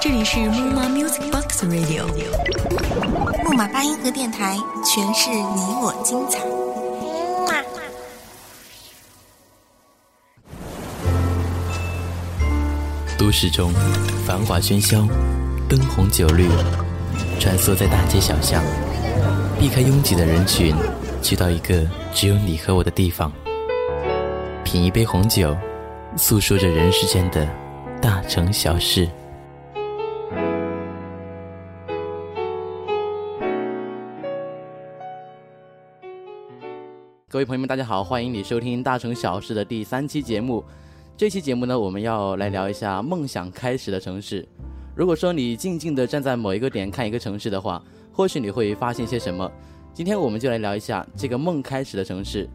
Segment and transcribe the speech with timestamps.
[0.00, 2.04] 这里是木马 Music Box Radio，
[3.44, 6.40] 木马八音盒电台，诠释你我精彩。
[13.16, 13.72] 都市中，
[14.26, 15.06] 繁华喧嚣，
[15.68, 16.48] 灯红酒绿，
[17.38, 18.60] 穿梭在大街小巷，
[19.60, 20.74] 避开拥挤的人群，
[21.22, 23.30] 去到一个只有你和我的地方，
[24.64, 25.56] 品一杯红酒，
[26.16, 27.48] 诉说着人世间的
[28.02, 29.08] 大成小事。
[37.28, 40.64] 各位朋友们，大家好，欢迎你收听《大城小事》的第三期节目。
[41.16, 44.46] 这期节目呢，我们要来聊一下梦想开始的城市。
[44.96, 47.80] 如果说你静静地站在某一个点看一个城市的话，
[48.12, 49.48] 或许你会发现些什么。
[49.94, 52.50] 今天我们就来聊一下这个梦开始的城市。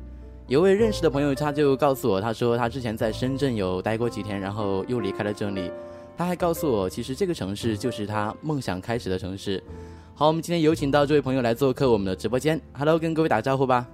[0.48, 5.71] 有位认识的朋友，他就告诉我，他说他之前在深圳有待过几天，然后又离开了这里。
[6.16, 9.62] 他还告诉我，其实这个城市就是他梦想开始的城市。
[10.13, 12.62] 好，我们今天有请到这位朋友来做客我们的直播间。
[12.74, 13.87] Hello，跟各位打招呼吧。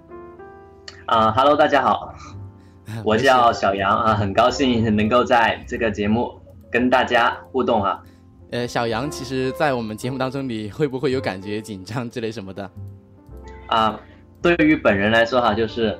[1.06, 2.14] 啊哈喽，大家好，
[3.06, 6.38] 我叫小杨啊，很高兴能够在这个节目
[6.70, 8.04] 跟大家互动哈。
[8.52, 12.70] 呃，小杨，其实，在我们节目当中，你会不会有感觉紧张之类什么的？
[13.68, 13.98] 啊，
[14.42, 15.98] 对于本人来说哈，就是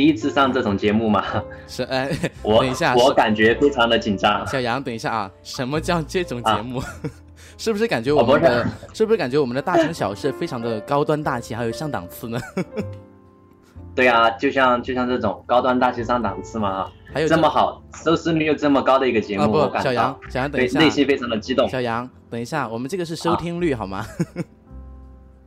[0.00, 1.22] 第一次上这种节目嘛。
[1.66, 2.10] 是，哎，
[2.42, 4.46] 我等一下，我感觉非常的紧张。
[4.46, 6.82] 小杨，等一下啊，什么叫这种节目？
[7.58, 8.66] 是不是感觉我们的？
[8.94, 12.40] 是不是感觉我们的大城小事非常的高端大气，还有上档次呢？
[13.94, 21.68] 对啊，就像就像这种高端大气上档次嘛哈，还有这么好收视率又这么高的一个节目，不，小杨，小杨等一下，内心非常的激动。
[21.68, 24.06] 小杨，等一下，我们这个是收听率好吗？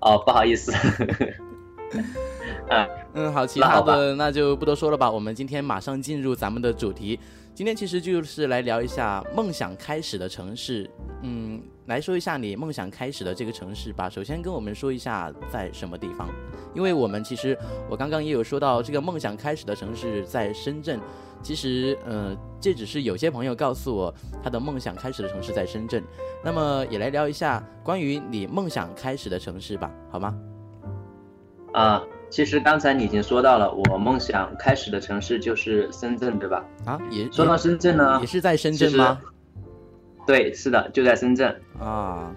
[0.01, 0.71] 哦，不好意思。
[2.69, 5.09] 嗯嗯，好，其他的那就不多说了吧。
[5.09, 7.19] 我们今天马上进入咱们的主题。
[7.53, 10.89] 今天其实就是来聊一下梦想开始的城市。
[11.21, 14.09] 嗯，来说一下你梦想开始的这个城市吧。
[14.09, 16.27] 首先跟我们说一下在什么地方，
[16.73, 17.55] 因为我们其实
[17.87, 20.99] 我刚刚也有说到这个梦想开始的城市在深圳。
[21.43, 24.11] 其实，呃，这只是有些朋友告诉我
[24.41, 26.01] 他的梦想开始的城市在深圳。
[26.43, 30.35] 那么也来聊一下关于你梦想开始的城市吧，好吗？
[31.73, 32.01] 啊。
[32.33, 36.65] 其实刚才你已经说到了，我梦想开始的城市就是深圳，对吧？
[36.83, 39.21] 啊，也说到深圳呢，也是在深圳吗？
[40.25, 41.55] 对，是的，就在深圳。
[41.79, 42.33] 啊，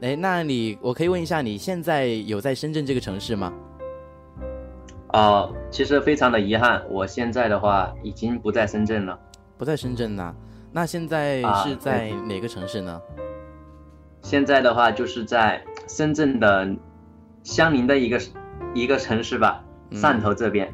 [0.00, 3.52] 哎，那你我可以问一下，你现在有在深圳这个城市吗？
[5.12, 9.16] 哦，其实非常的遗憾，我现在的话已经不在深圳了。
[9.56, 10.34] 不在深圳了，
[10.72, 13.00] 那现在是在哪个城市呢？
[14.22, 16.68] 现在的话就是在深圳的
[17.44, 18.20] 相邻的一个。
[18.76, 20.72] 一个城市吧，汕头这边。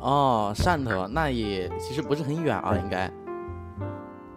[0.00, 3.10] 哦，汕头那也其实不是很远啊，应该。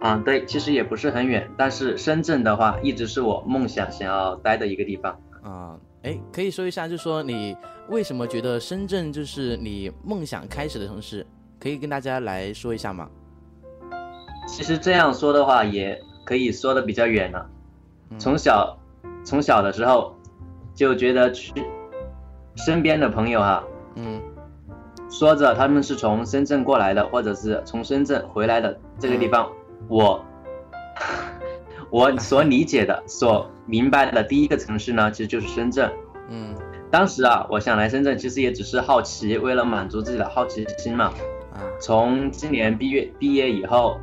[0.00, 5.20] 啊，对，其实也不是很远，但是深圳的话，一直是我梦想想要待的一个地方。
[5.42, 7.56] 啊，哎，可以说一下，就说你
[7.88, 11.26] 为什么觉得深圳就是你梦想开始的城市？
[11.60, 13.08] 可以跟大家来说一下吗？
[14.46, 17.50] 其实这样说的话，也可以说的比较远了。
[18.16, 18.78] 从小，
[19.24, 20.16] 从小的时候
[20.72, 21.52] 就觉得去。
[22.64, 23.62] 身边的朋友哈，
[23.94, 24.20] 嗯，
[25.08, 29.48] 说着他们是从深圳过来的，或者是从深圳回来的这个地方，
[29.88, 30.22] 我，
[31.90, 35.90] 我所理解的、所明白的第一个城市呢，其实就是深圳。
[36.28, 36.54] 嗯，
[36.90, 41.06] 当时啊，我想来深圳，其实也只是好奇，为了满足自己的好奇心嘛。
[41.52, 43.98] 啊，从今年毕业毕业以后，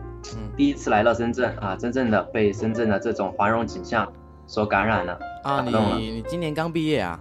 [0.55, 4.11] 第一次来到深圳啊，真正的被深圳的这种繁荣景象
[4.47, 5.19] 所感染了。
[5.43, 7.19] 啊，你你今年刚毕业啊？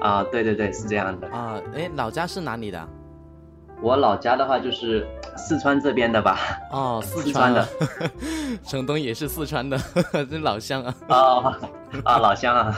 [0.00, 1.60] 啊，对对对，是这样的啊。
[1.74, 2.88] 哎，老家是哪里的？
[3.82, 5.06] 我老家的话就是
[5.38, 6.38] 四川这边的吧。
[6.70, 7.66] 哦，四川的，
[8.66, 9.78] 城东也是四川的，
[10.30, 10.94] 这老乡啊。
[11.08, 11.58] 啊
[12.04, 12.76] 啊，老乡啊。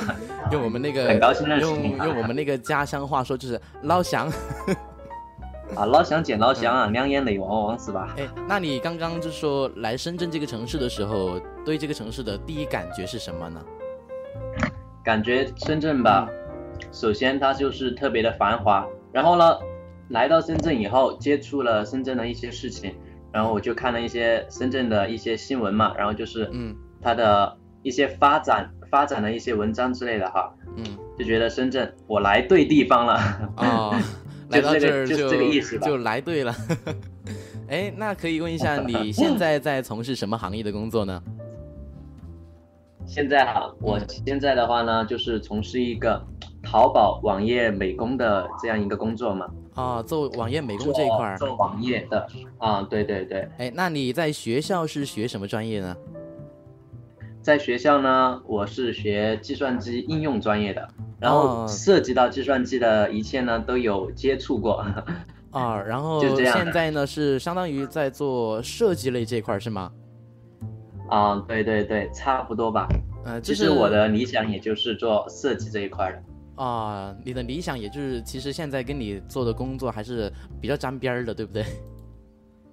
[0.52, 4.30] 用我们那个 很高兴认识用用我们那个家乡话说就是老乡。
[5.74, 8.14] 啊，老乡见老乡啊，两眼泪汪汪是吧？
[8.16, 13.60] 哎，那你刚刚就说来深圳这个城市的时候，对这个城市的第一感觉是什么呢？
[15.02, 16.28] 感觉深圳吧。
[16.90, 18.86] 首先，它就是特别的繁华。
[19.12, 19.58] 然后呢，
[20.08, 22.94] 来到深圳以后，接触了深圳的一些事情，
[23.30, 30.84] 然后我就看了一些深圳的一些新闻嘛，然后就是嗯，它的一些发展发展的一些文章之类的哈，嗯，
[31.18, 33.14] 就觉得深圳我来对地方了
[33.56, 34.02] 啊，
[34.48, 36.54] 来到这儿就这个意思吧就来对了。
[37.68, 41.22] 哎，那可以问一下，你现在在从事什么行业的工作呢？
[43.04, 46.22] 现在哈，我现在的话呢，就是从事一个。
[46.62, 49.46] 淘宝网页美工的这样一个工作嘛？
[49.74, 51.36] 啊，做网页美工这一块儿。
[51.38, 52.26] 做网页的
[52.58, 53.48] 啊，对对对。
[53.58, 55.96] 哎，那你在学校是学什么专业呢？
[57.40, 60.88] 在学校呢，我是学计算机应用专业的，
[61.18, 64.84] 然后涉及到计算机的一切呢，都有接触过。
[65.50, 69.90] 啊， 然后现在呢是相当于在做设计类这一块是吗？
[71.08, 72.88] 啊，对对对，差不多吧。
[73.24, 76.22] 呃，其实我的理想也就是做设计这一块的。
[76.56, 81.64] 啊，你的理想也就是，其实现在跟你做的工作还是比较沾边儿的，对不对？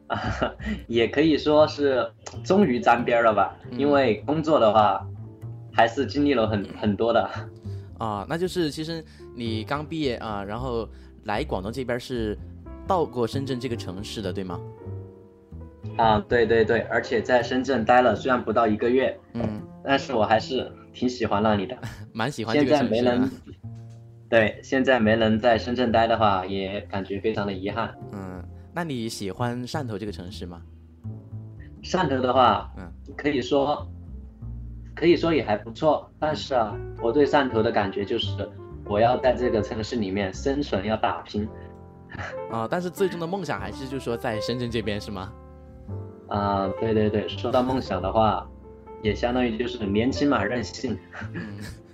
[0.07, 0.19] 啊，
[0.87, 2.05] 也可以说是
[2.43, 3.55] 终于沾边了吧。
[3.71, 5.05] 因为工作的话，
[5.71, 7.29] 还是经历了很很多的。
[7.97, 9.03] 啊，那就是其实
[9.35, 10.87] 你刚毕业啊，然后
[11.25, 12.37] 来广东这边是
[12.87, 14.59] 到过深圳这个城市的，对吗？
[15.97, 21.77] 啊，对对对，而且在深圳待了虽然不到一个月，嗯，但是我还是挺喜欢那里的，
[22.13, 23.29] 蛮喜欢这个城市。
[24.29, 27.93] 对，现在没能在深圳待的话，也感觉非常的遗憾。
[28.11, 28.43] 嗯，
[28.73, 30.61] 那你喜欢汕头这个城市吗？
[31.81, 33.87] 汕头的话，嗯，可以说，
[34.95, 36.07] 可以说也还不错。
[36.19, 38.47] 但是啊，我对汕头的感觉就是，
[38.85, 41.47] 我要在这个城市里面生存，要打拼。
[42.51, 45.33] 啊，但是最终的梦想还是就是说在深圳这边是吗？
[46.27, 48.47] 啊，对对对，说到梦想的话，
[49.01, 50.95] 也相当于就是年轻嘛，任性。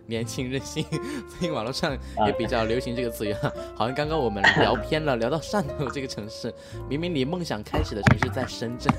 [0.08, 0.84] 年轻任性，
[1.28, 3.52] 所以网络上也比较流行这个词语哈。
[3.76, 6.54] 好像刚刚我们聊偏了， 聊到汕头这个城市，
[6.88, 8.94] 明明你梦想开始的城市在深圳。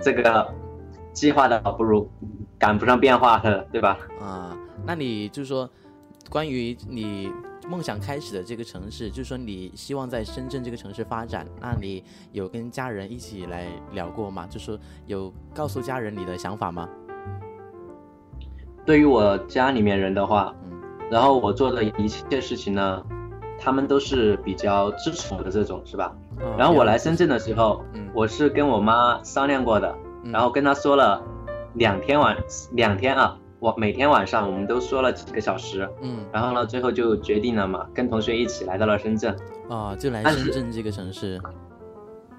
[0.00, 0.54] 这个
[1.12, 2.06] 计划的不如
[2.58, 3.98] 赶不上变化的，对吧？
[4.20, 5.68] 啊，那你就是说，
[6.28, 7.32] 关于你
[7.66, 14.46] 梦想开始的这个城市，就是说你希望在深圳这个城市发展，那你有跟家人一起来聊过吗？
[14.50, 16.86] 就是有告诉家人你的想法吗？
[18.84, 20.78] 对于我家里面人的话，嗯，
[21.10, 23.02] 然后我做的一切事情呢，
[23.58, 26.12] 他们都是比较支持我的这种，是吧？
[26.58, 29.94] 然后我来深圳的时候，嗯，我是跟我妈商量过的，
[30.24, 31.22] 然后跟她说了
[31.74, 32.36] 两天晚
[32.72, 39.34] 两天啊，我每天晚上我们都说了几个小时，嗯，然后呢，最后就决定了嘛，跟同学一起来到了深圳，
[39.70, 41.40] 啊，就来深圳这个城市，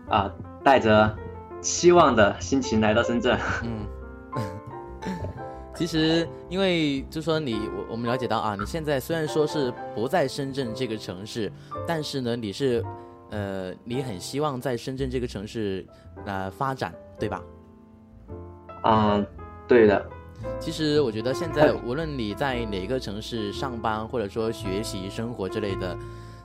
[0.09, 0.31] 啊，
[0.63, 1.15] 带着
[1.59, 3.87] 期望的心情来到深圳，嗯。
[5.75, 11.51] 其实，因为就说你我我们了解到啊，你现在虽然说是不在深圳这个城市，
[11.85, 12.83] 但是呢，你是，
[13.29, 15.85] 呃，你很希望在深圳这个城市，
[16.25, 17.43] 呃，发展，对吧？
[18.85, 19.27] 嗯，
[19.67, 20.05] 对的。
[20.59, 25.97] 其实我觉得现在无论你在哪个城市上班，或者说学习、生活之类的，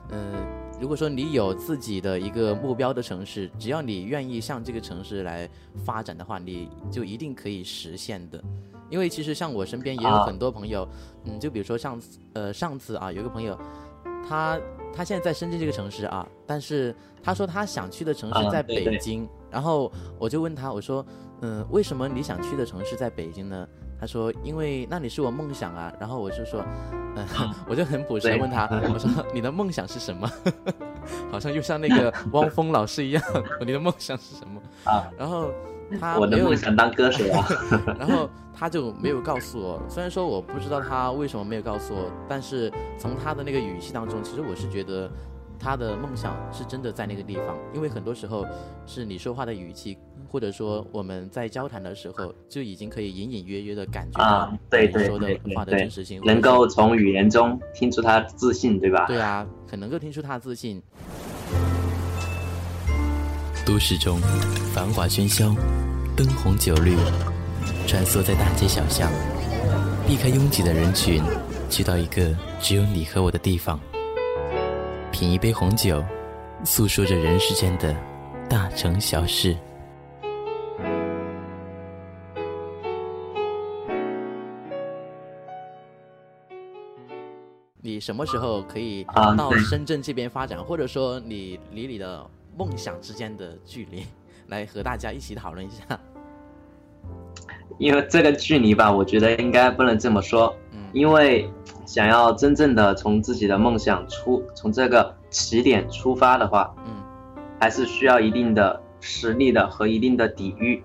[0.09, 0.33] 嗯，
[0.79, 5.47] 如果说你有自己的一个目标的城市，只要你愿意向这个城市来
[5.85, 8.43] 发展的话，你就一定可以实现的。
[8.91, 10.87] 因为其实像我身边也有很多朋友，
[11.23, 13.57] 嗯，就比如说上次，呃，上次啊，有个朋友，
[14.27, 14.59] 他
[14.93, 16.93] 他现在在深圳这个城市啊，但是
[17.23, 21.03] 他说他想去的城市在北京，然后我就问他，我说，
[21.41, 23.67] 嗯，为什么你想去的城市在北京呢？
[23.99, 25.93] 他说，因为那里是我梦想啊。
[25.99, 26.61] 然后我就说，
[27.15, 27.25] 嗯，
[27.69, 30.29] 我就很朴实的问他，我说 你的梦想是什么？
[31.31, 33.23] 好像又像那个汪峰老师一样，
[33.65, 34.61] 你的梦想是什么？
[34.83, 35.49] 啊，然后。
[35.99, 37.47] 他我的梦想当歌手啊，
[37.99, 39.81] 然后他就没有告诉我。
[39.89, 45.09] 虽然说我不知道他为什么没有告诉我，但是从他的那个语气当中，其实我是觉得
[45.59, 47.57] 他的梦想是真的在那个地方。
[47.73, 48.45] 因为很多时候
[48.85, 59.05] 是你说话的语气，或者说我们在交谈的时候，就已经可以隐隐约约的感觉到你说的话的真实性，能够从语言中听出他自信，对吧？
[59.07, 60.81] 对啊，很能够听出他自信。
[63.71, 64.19] 都市中，
[64.73, 65.55] 繁华喧嚣，
[66.13, 66.93] 灯红酒绿，
[67.87, 69.09] 穿梭在大街小巷，
[70.05, 71.23] 避开拥挤的人群，
[71.69, 73.79] 去到一个只有你和我的地方，
[75.09, 76.03] 品一杯红酒，
[76.65, 77.95] 诉说着人世间的
[78.49, 79.55] 大城小事。
[87.81, 89.05] 你什么时候可以
[89.37, 90.61] 到深圳这边发展？
[90.61, 92.29] 或者说，你离你的？
[92.57, 94.05] 梦想之间的距离，
[94.47, 95.99] 来和大家一起讨论一下。
[97.77, 100.55] 因为这个距离吧，我觉得应该不能这么说。
[100.71, 100.79] 嗯。
[100.93, 101.49] 因为
[101.85, 106.93] 想要真正的从自己的梦想出，从这个起点出发的话，嗯，
[107.59, 110.83] 还是需要一定的实力的和一定的底蕴，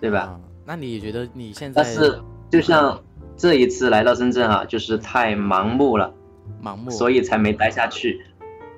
[0.00, 0.38] 对吧？
[0.64, 1.82] 那你觉得你现在？
[1.82, 3.02] 但是就像
[3.36, 6.12] 这一次来到深圳啊，就是太盲目了，
[6.62, 8.22] 盲目，所以才没待下去。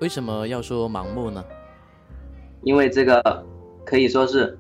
[0.01, 1.45] 为什么要说盲目呢？
[2.63, 3.45] 因为这个
[3.85, 4.59] 可以说是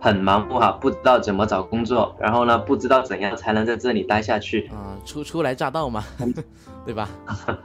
[0.00, 4.68] 很盲目哈，不知道怎么找工作，然后呢，不知道怎样才能在这里待下去。
[4.68, 6.04] 啊，初初来乍到嘛，
[6.86, 7.08] 对吧？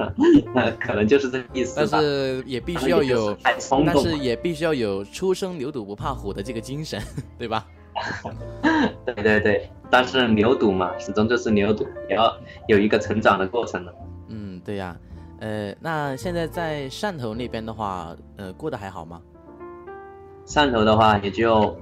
[0.80, 1.76] 可能就是这个意思。
[1.78, 3.38] 但是也必须要有，
[3.86, 7.02] 但是也必须要有初生牛犊不怕虎的这个精神，
[7.38, 7.66] 对吧？
[9.06, 12.36] 对对对，但是牛犊嘛，始终就是牛犊，也要
[12.68, 13.96] 有一个成长的过程的。
[14.28, 14.98] 嗯，对呀。
[15.40, 19.22] 呃，那现在在汕头那边的话，呃，过得还好吗？
[20.46, 21.76] 汕头的话，也就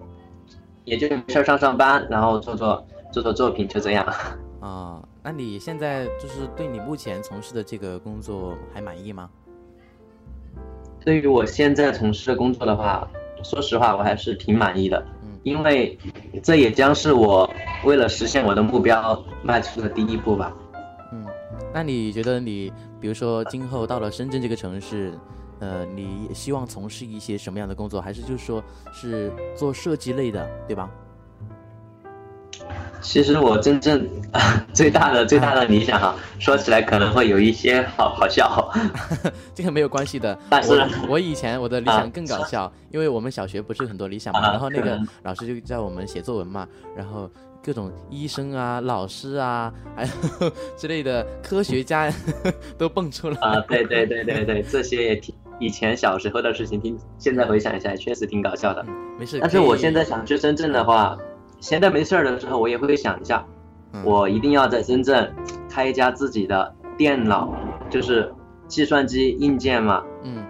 [0.85, 4.05] 也就没事上上班，然后做做做做作品，就这样。
[4.61, 9.29] 啊，那你现在就是对你目前从事的这个工作还满意吗？
[11.03, 13.07] 对于我现在从事的工作的话，
[13.43, 15.05] 说实话，我还是挺满意的。
[15.21, 15.97] 嗯，因为
[16.41, 17.49] 这也将是我
[17.83, 20.55] 为了实现我的目标迈出的第一步吧。
[21.11, 21.25] 嗯，
[21.73, 22.71] 那你觉得你？
[23.01, 25.11] 比如说，今后到了深圳这个城市，
[25.59, 28.01] 呃，你希望从事一些什么样的工作？
[28.01, 30.89] 还是就是说是做设计类的，对吧？
[33.01, 34.07] 其实我真正
[34.73, 38.71] 最大的最大的理想哈，说起来可能会有一些好好笑，
[39.53, 40.37] 这个没有关系的。
[40.49, 40.71] 但是，
[41.09, 47.29] 我以前我的理想更搞笑，因为我们小学不是很多理想嘛，然后那个老师就叫我们写作文嘛，然后。
[47.65, 50.09] 各种医生啊、老师啊，还有
[50.75, 52.11] 之类的科学家
[52.77, 53.57] 都蹦出来啊！
[53.69, 55.33] 对对对对对，这些也挺
[55.63, 58.85] 以前小时候的事情，听现在回想一下，确实挺搞笑的。
[59.17, 59.39] 没事。
[59.39, 61.17] 但是我现在想去深圳的话，
[61.59, 63.45] 闲着没事儿的时候，我也会想一下，
[64.03, 65.33] 我一定要在深圳
[65.69, 67.53] 开一家自己的电脑，
[67.89, 68.33] 就是
[68.67, 70.03] 计算机硬件嘛。
[70.23, 70.43] 嗯。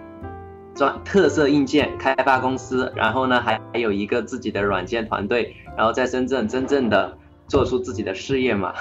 [0.75, 7.15] 专特色硬件开发公司，然后呢，还还有一个自己的软件团队，然后在深圳真正的
[7.47, 8.73] 做出自己的事业嘛？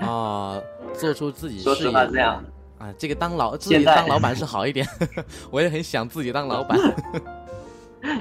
[0.00, 0.60] 啊，
[0.94, 2.44] 做出自己说实话这样
[2.80, 4.86] 啊，这个当老自己当老板是好一点，
[5.52, 6.78] 我也很想自己当老板。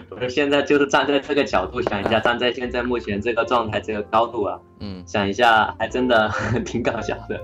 [0.09, 6.29] 我现在就是站在这个角度想一下，站在现在目前这个状态、这个高度啊，嗯，想一下还真的
[6.65, 7.41] 挺搞笑的。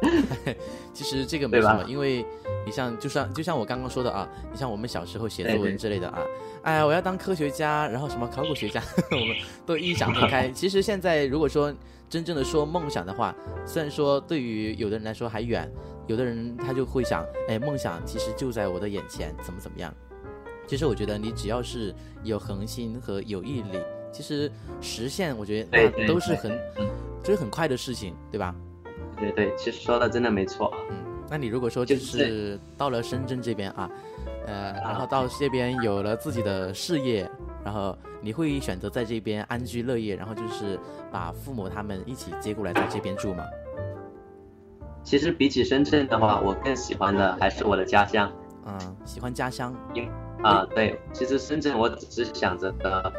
[0.94, 2.26] 其实这个没什么，因为
[2.66, 6.20] 你像就像就像我刚刚说的啊，你像我们小时候写作文之类的啊，
[6.64, 9.34] 哎呀，我要当科学家，然后什么考古学家，我们
[9.66, 10.50] 都异想天开。
[10.50, 11.74] 其实现在如果说
[12.10, 13.36] 真正的说梦想的话，
[13.66, 15.70] 虽然说对于有的人来说还远，
[16.08, 19.94] 有的人他就会想，哎，梦想其实就在我的眼前，怎么怎么样。
[20.68, 21.94] 其实我觉得你只要是
[22.24, 23.80] 有恒心和有毅力，
[24.12, 26.52] 其实实现我觉得那都是很，
[27.24, 28.56] 就是很快的事情，对吧？
[29.18, 30.74] 对对，其实说的真的没错。
[30.90, 30.98] 嗯，
[31.30, 33.90] 那你如果说就是到了深圳这边啊，
[34.48, 37.30] 呃，然后到这边有了自己的事业，
[37.66, 40.80] 然后你会选择在这边安居乐业，然后就是
[41.12, 43.44] 把父母他们一起接过来在这边住吗？
[45.04, 48.32] 其实比起深圳的话，我更喜欢的还是我的家乡。
[48.68, 50.08] 嗯，喜欢家乡，因
[50.44, 53.12] 啊对，其实深圳我只是想着的，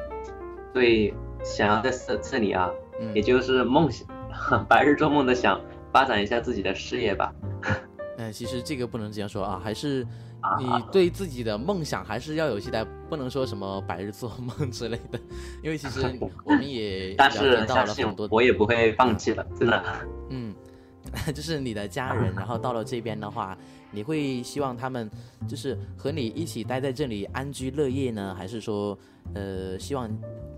[0.73, 1.13] 对，
[1.45, 2.71] 想要在这这里啊，
[3.15, 4.07] 也就是梦想，
[4.69, 5.61] 白日做梦的想
[5.93, 7.33] 发展一下自己的事业吧。
[8.19, 10.07] 哎，其实这个不能这样说啊，还是
[10.59, 15.19] 你对自己的梦想还是要有期待，不能说什么白日做梦 之类的，
[15.63, 16.01] 因为其实
[16.45, 19.83] 我们也了解到了很多，我也不会放弃的，真的。
[20.31, 20.55] 嗯，
[21.35, 23.57] 就是你的家人，然后到了这边的话。
[23.93, 25.09] 你会希望他们
[25.49, 28.99] 就是和你一起待在这里安居乐业呢，还是说，
[29.33, 30.11] 呃，希望，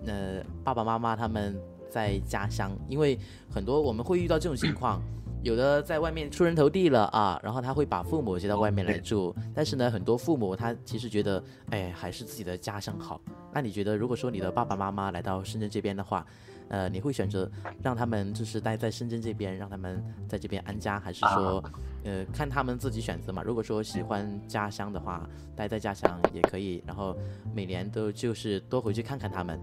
[0.06, 1.54] 呃，爸爸妈妈他们
[1.88, 2.76] 在家乡？
[2.88, 3.16] 因为
[3.48, 5.00] 很多我们会遇到这种情况，
[5.48, 13.18] 有的在外面出人头地了啊，然后他会把父母接到外面来住，但是呢，很多父母他其实觉得，哎，还是自己的家乡好。
[13.50, 16.26] 那你觉得，如果说你的爸爸妈妈来到深圳这边的话，
[16.68, 17.50] 呃，你会选择
[17.82, 21.64] 让他们就是待在深圳这边，让他们在这边安家，还是说，
[22.04, 23.42] 呃，看他们自己选择嘛？
[23.42, 25.26] 如果说喜欢家乡的话，
[25.56, 27.16] 待在家乡也可以，然后
[27.54, 29.58] 每年都就是多回去看看他们。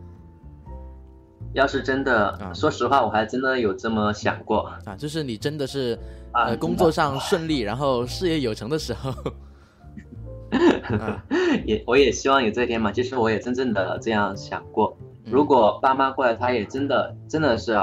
[1.56, 4.70] 要是真的，说实话，我还真的有这么想过。
[4.86, 5.98] 啊，就是你真的是
[6.34, 9.14] 呃工作上顺利，然后事业有成的时候，
[11.66, 12.92] 也我也希望有这一天嘛。
[12.92, 14.98] 其实我也真正的这样想过。
[15.26, 17.76] 如果爸妈过来，他也真的真的是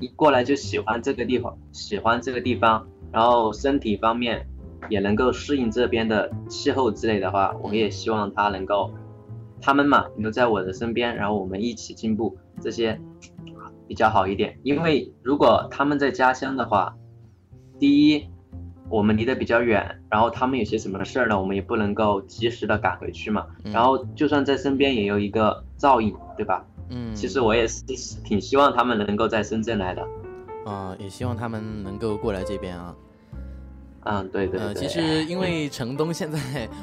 [0.00, 4.46] 一过来就喜欢这个地方，喜欢这个地方，然后身体方面
[4.88, 8.90] 也能够适应这边的气候之类的话，我也希望他能够，
[9.60, 13.00] 他们嘛留在我的身边，然后我们一起进步，这些
[13.86, 14.58] 比较好一点。
[14.62, 16.94] 因为如果他们在家乡的话，
[17.78, 18.26] 第一，
[18.88, 23.46] 我们离得比较远，然后他们有些什么事儿呢，我们也不能够及时的赶回去嘛。
[23.64, 26.64] 然后就算在身边，也有一个照应，对吧？
[26.90, 27.84] 嗯，其实我也是
[28.24, 30.06] 挺希望他们能够在深圳来的，
[30.64, 32.96] 啊，也希望他们能够过来这边啊。
[34.08, 34.58] 嗯，对对。
[34.58, 36.38] 呃，其实因为城东现在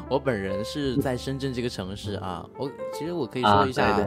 [0.08, 4.00] 我本人是在深圳这个城市啊，我其实我可以说一下，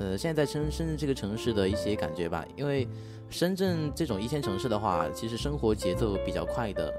[0.00, 2.44] 呃，现在在深深圳这个城市的一些感觉吧。
[2.56, 2.86] 因为
[3.30, 6.92] 深圳这种一线城市的话，其实生活节奏比较快的，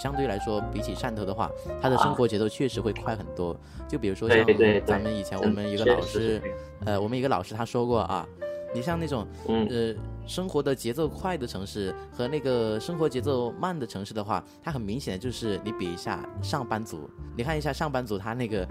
[0.00, 3.58] 相对来说比起汕头的话，它的生活节奏确实会快很多。
[3.88, 4.44] 就比如说像
[4.84, 6.40] 咱们以前我们一个老师，
[6.84, 8.26] 呃，我们一个老师他说过啊，
[8.74, 9.94] 你像那种呃。
[10.28, 18.68] 生活的节奏快的城市和那个生活节奏慢的城市的话，它很明显的就是你比一下上班族，你看一下上班族他那个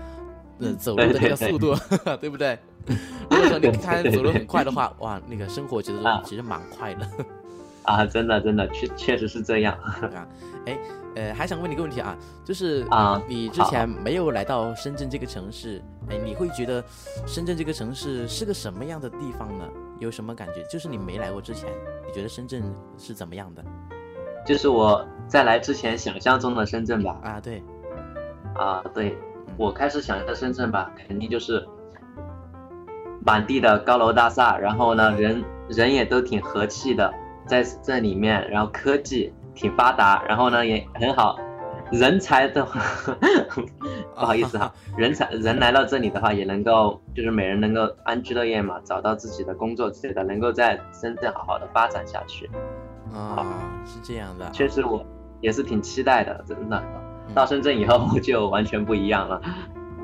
[0.59, 1.73] 呃走路的那个速度，
[2.19, 2.59] 对不对？
[3.31, 7.07] 如果说你看走路很快的话，哇，那个生活节奏其实蛮快的。
[7.87, 9.73] 啊，真的真的确确实是这样。
[9.77, 10.27] 啊，
[10.65, 10.77] 哎，
[11.15, 16.83] 呃，还想问你一个问题啊，就是啊，你之前没有来到深圳这个城市，哎，你会觉得
[17.25, 19.65] 深圳这个城市是个什么样的地方呢？
[19.99, 20.63] 有什么感觉？
[20.69, 21.69] 就是你没来过之前，
[22.05, 22.63] 你觉得深圳
[22.97, 23.63] 是怎么样的？
[24.45, 27.19] 就是我在来之前想象中的深圳吧。
[27.23, 27.63] 啊，对。
[28.55, 29.17] 啊，对。
[29.57, 31.65] 我开始想象深圳吧，肯定就是
[33.25, 37.13] 满地的高楼大厦，然后呢，人人也都挺和气的，
[37.47, 41.37] 在这里面，然后科技挺发达，然后呢也很好。
[41.91, 42.81] 人才的话，
[44.17, 52.49] 不好意思哈，人才人来到这里的话，也能够就是每人能够安居乐业嘛，找到自己的工作之类的，能够在深圳好好的发展下去。
[53.13, 53.45] 啊，
[53.85, 54.49] 是这样的。
[54.51, 55.05] 确实我
[55.41, 56.81] 也是挺期待的，真的。
[57.33, 59.41] 到深圳以后就完全不一样了。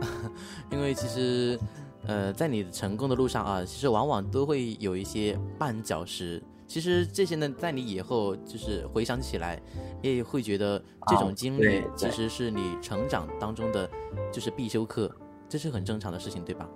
[0.71, 1.59] 因为其实，
[2.07, 6.41] 呃，在你成功的路上啊，其实往往都会有一些绊脚石。
[6.71, 9.61] 其实这些呢，在你以后就是回想起来，
[10.01, 13.89] 也会觉得这种经历其实是你成长当中的
[14.31, 15.13] 就是必修课，
[15.49, 16.69] 这是很正常的事情，对吧？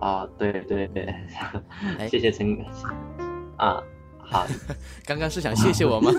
[0.00, 1.12] 啊，对对对，
[2.08, 2.56] 谢谢陈
[3.56, 3.82] 啊，
[4.20, 4.46] 好，
[5.04, 6.12] 刚刚是想谢谢我吗？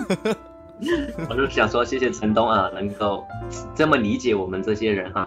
[1.30, 3.24] 我是想说谢谢陈东啊，能够
[3.74, 5.26] 这么理解我们这些人哈。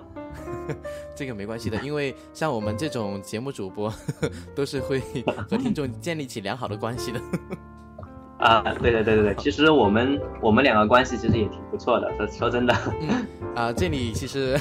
[1.16, 3.94] 这个没关系的，因为像我们这种节目主播，
[4.56, 5.00] 都是会
[5.50, 7.20] 和听众建立起良好的关系的。
[8.38, 12.74] 啊，对对对对对，其实我们我们两个关系其实也挺不错的，说说真的。
[13.56, 14.56] 啊，这里其实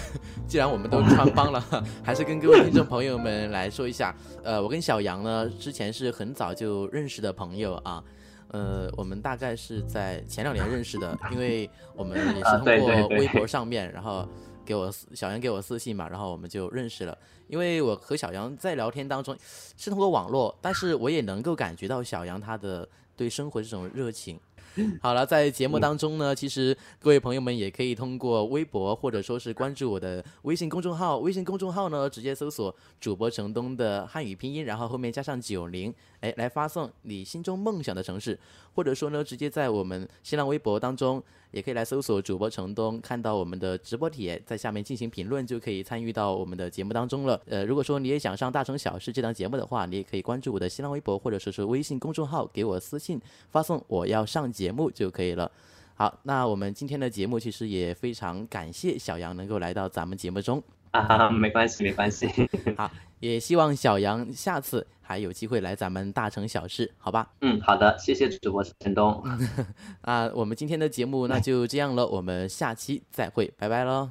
[0.46, 1.62] 既然我们都穿帮了，
[2.02, 8.02] 还是跟各位听众朋友们来说一下，呃，我跟小杨呢之前是很早就认识的朋友啊，
[8.48, 14.26] 呃，我们大概是在前两年认识的，因为我们也是通过微博上面，然后。
[14.66, 17.16] 给我小杨给我私信嘛，然后我们就认识了。
[17.46, 19.34] 因为我和小杨在聊天当中
[19.76, 24.38] 是通过网络，但是我也能够感觉到小杨他的对生活这种热情。
[25.00, 38.38] 好了，在节目当中呢，其实各位朋友们也可以通过微博或者说是关注我的微信公众号，微信公众号呢直接搜索主播城东的汉语拼音，然后后面加上九零，哎，来发送你心中梦想的城市，
[38.76, 41.20] 或者说呢直接在我们新浪微博当中。
[41.52, 47.40] 也可以来搜索主播程东，看到我们的直播帖，在下面进行评论，就可以参与到我们的节目当中了。
[47.46, 55.50] 呃，如果说你也想上《大城小事》这档节目的话，你也可以关注我的新浪微博或者说是微信公众号，给我私信发送“我要上节目”就可以了。
[55.94, 60.62] 好，那我们今天的节目其实也非常感谢小杨能够来到咱们节目中。
[61.00, 62.28] 啊，没关系，没关系。
[62.76, 67.30] 好，也希望小杨下次还有机会来咱们大城小事，好吧？
[67.40, 69.22] 嗯，好的，谢谢主播陈东。
[70.02, 74.10] 啊，我们今天的节目那就这样了，我们下期再会，拜拜喽。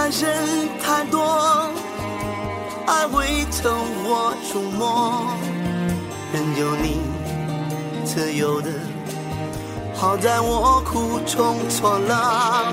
[0.00, 0.28] 太深
[0.80, 1.18] 太多。
[2.86, 3.68] 爱未透
[4.04, 5.26] 我触摸，
[6.32, 7.00] 任由你
[8.04, 8.70] 自由的，
[9.96, 12.72] 好在我苦中作乐。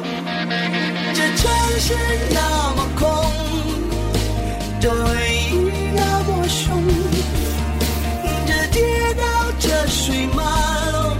[1.15, 1.95] 这城市
[2.29, 2.39] 那
[2.75, 3.09] 么空，
[4.79, 6.79] 这回忆那么凶，
[8.45, 9.23] 这街道
[9.59, 10.43] 这水马
[10.91, 11.17] 龙，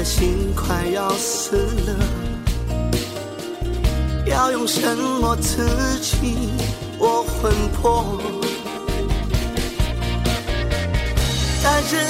[0.01, 1.95] 的心快要死了，
[4.25, 5.63] 要用什么刺
[6.01, 6.49] 激
[6.99, 8.19] 我魂魄？
[11.63, 12.01] 太深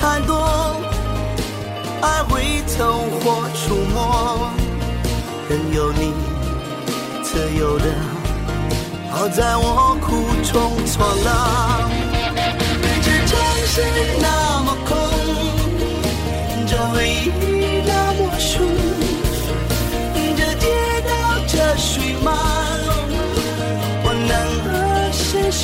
[0.00, 0.44] 太多，
[2.00, 4.50] 爱会走火出没，
[5.48, 6.12] 任由你
[7.22, 7.84] 自由的，
[9.12, 11.30] 好在我苦中作乐。
[13.04, 13.82] 这城市
[14.20, 14.96] 那么空。
[16.68, 17.30] 这回忆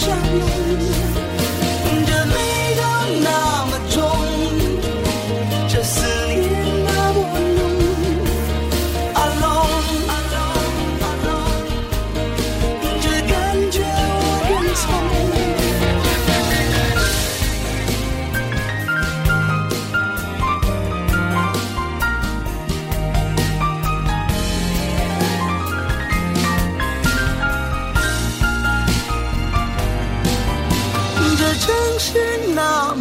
[0.00, 0.91] 和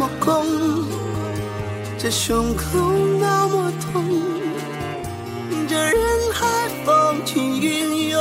[0.02, 0.84] 谁相拥？
[1.98, 2.62] 这胸口
[3.20, 4.04] 那么痛，
[5.68, 5.94] 这人
[6.32, 6.46] 海
[6.84, 8.20] 风起云涌，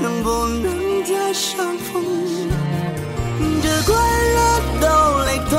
[0.00, 2.04] 能不能再相逢？
[3.60, 3.94] 这快
[4.36, 4.86] 乐都
[5.24, 5.52] 雷同，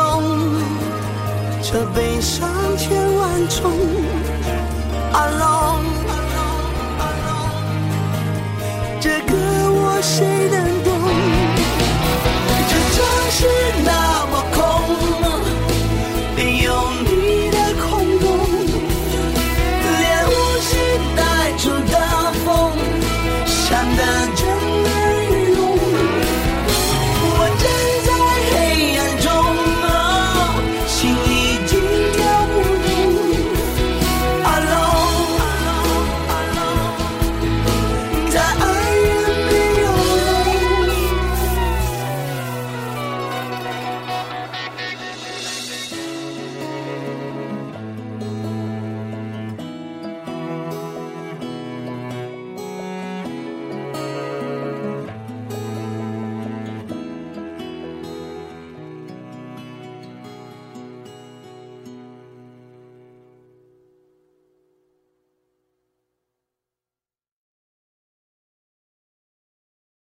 [1.61, 3.71] 这悲伤千万种。
[5.13, 5.83] Alone，
[9.01, 9.33] 这个
[9.69, 10.89] 我谁能懂？
[12.69, 12.97] 这城
[13.31, 13.39] 市。